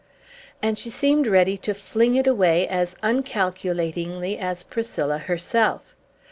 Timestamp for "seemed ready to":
0.89-1.75